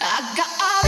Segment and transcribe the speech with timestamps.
[0.00, 0.87] I got all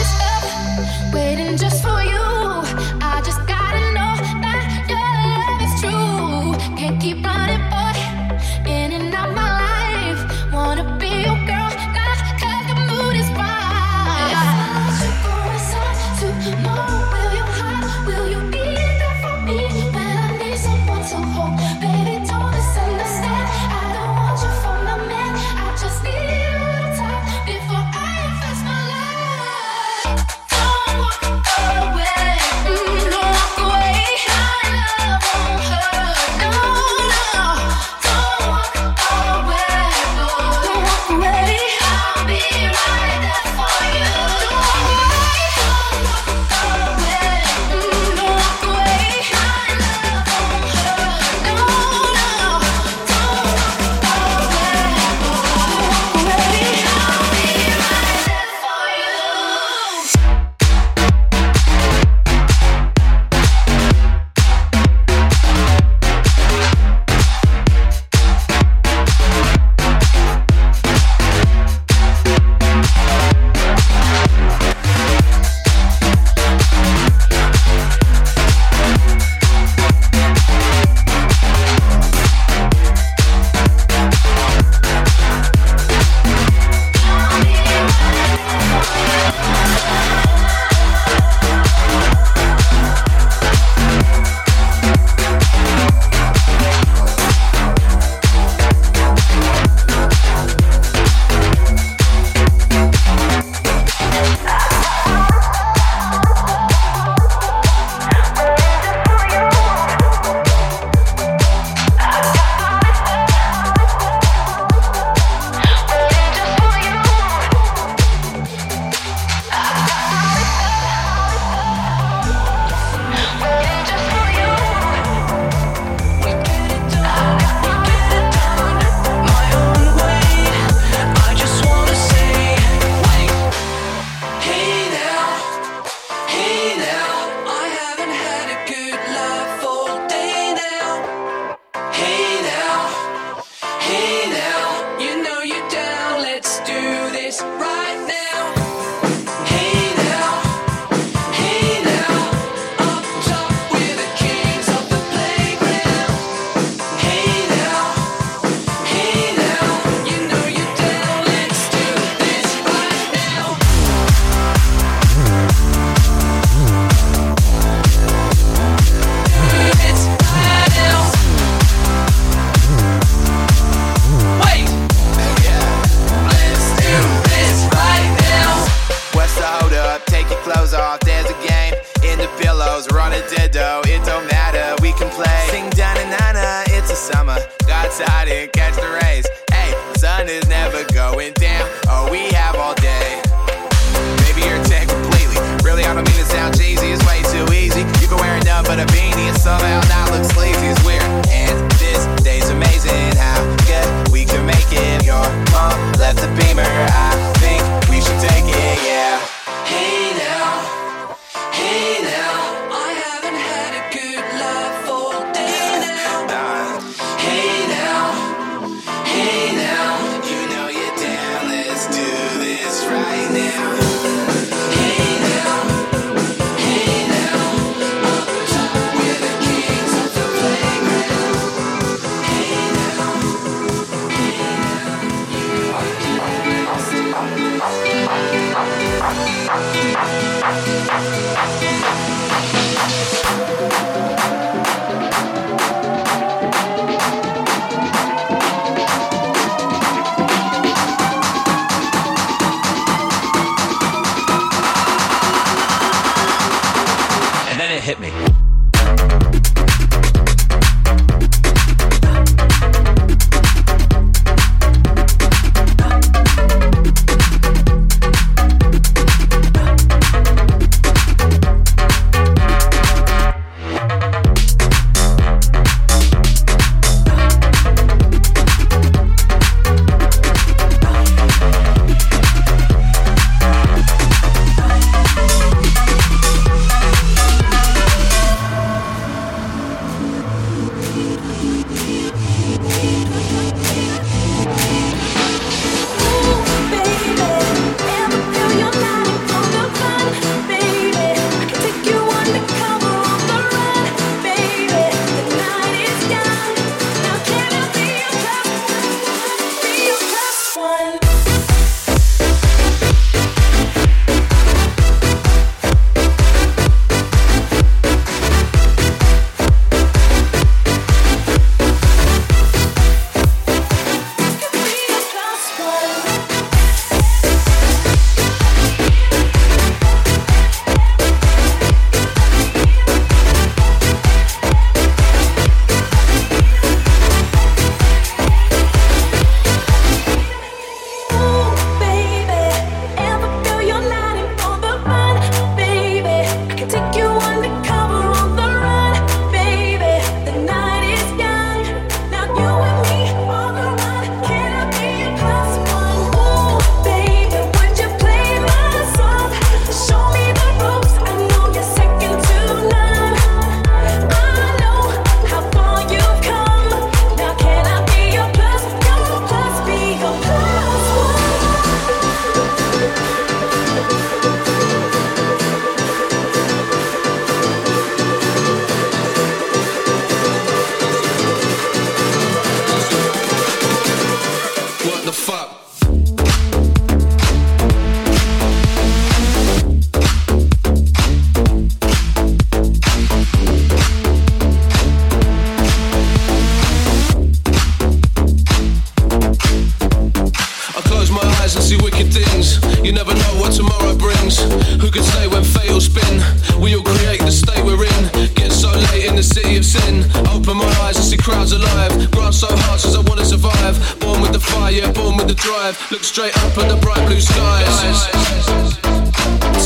[416.01, 418.09] Look straight up at the bright blue skies.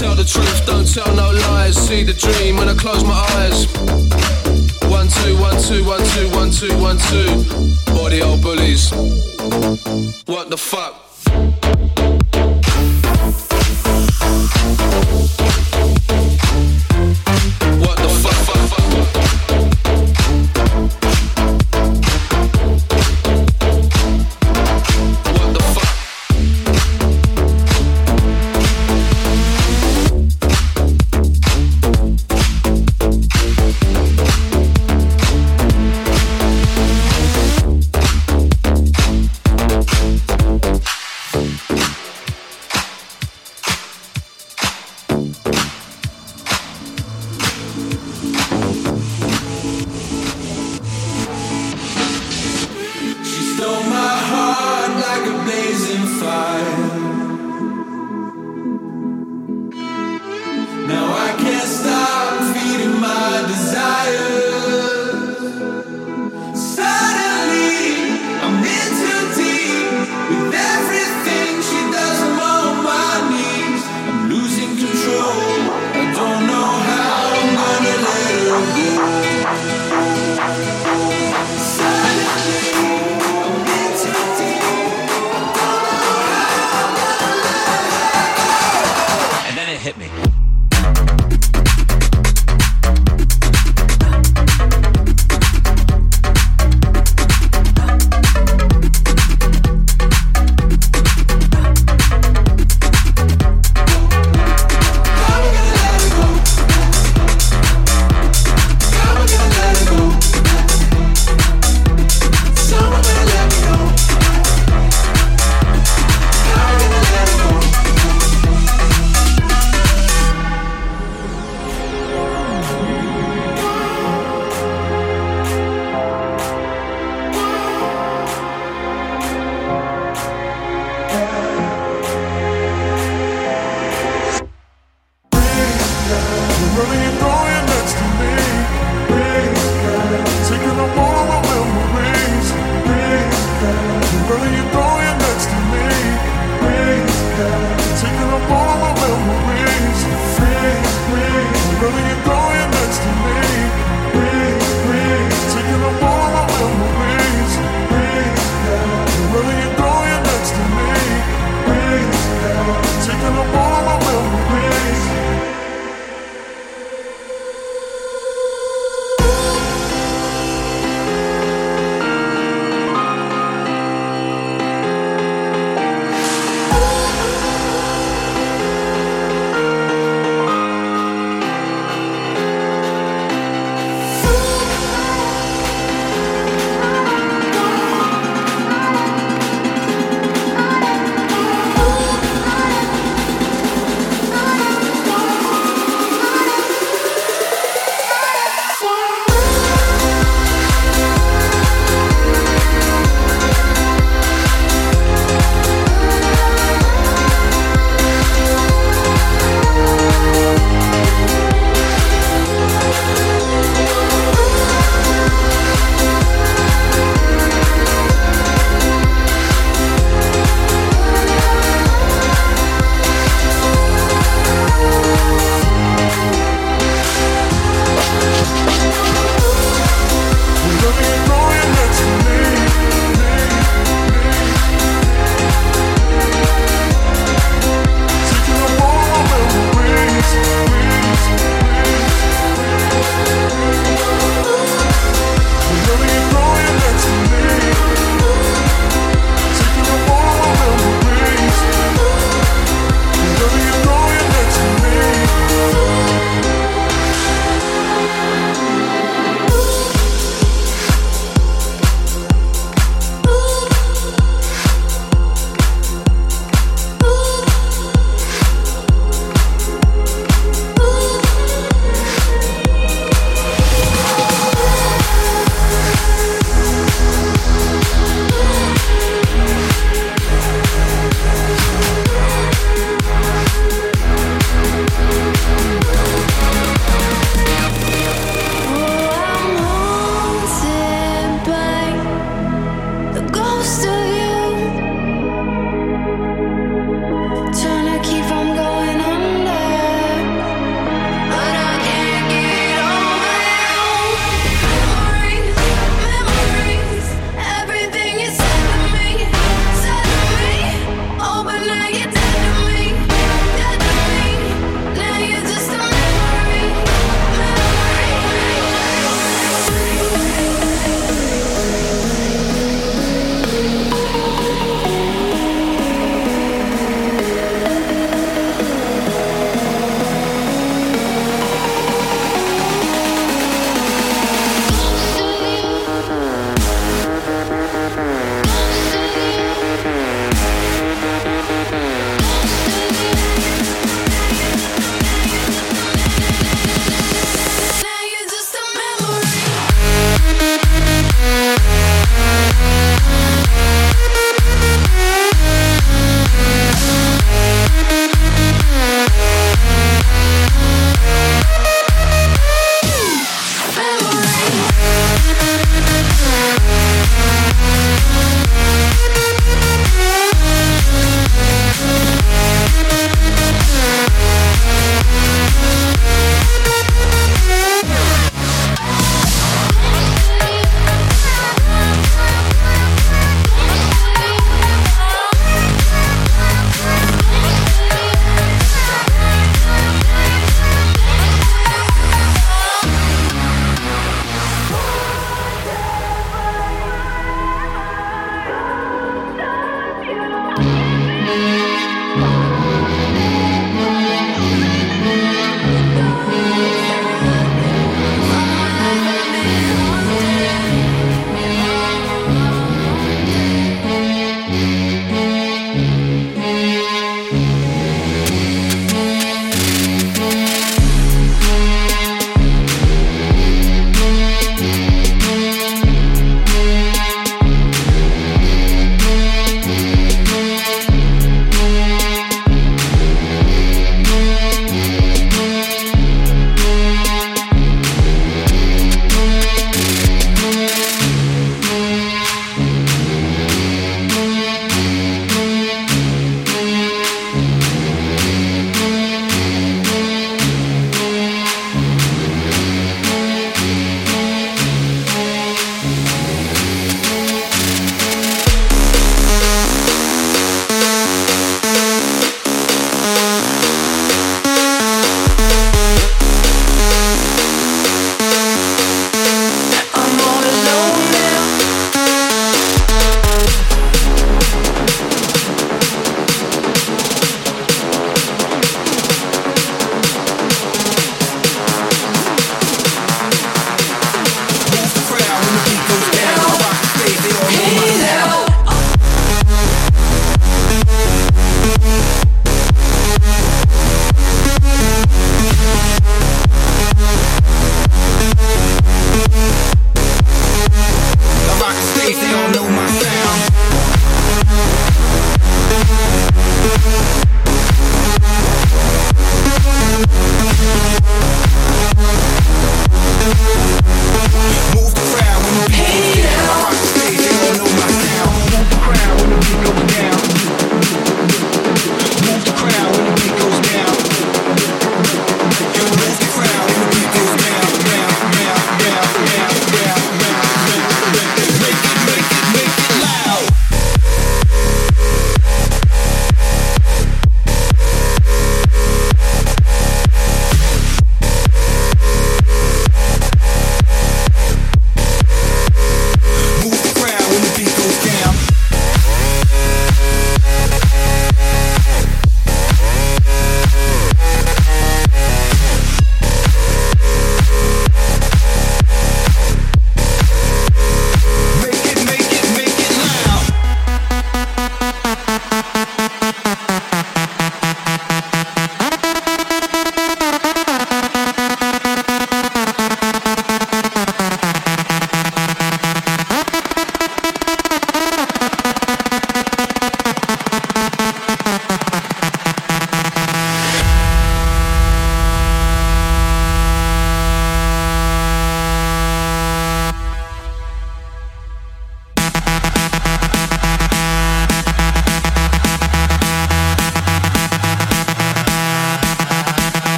[0.00, 1.76] Tell the truth, don't tell no lies.
[1.76, 3.72] See the dream when I close my eyes.
[4.90, 7.94] One two, one two, one two, one two, one two.
[7.94, 8.90] Body old bullies.
[10.26, 11.03] What the fuck?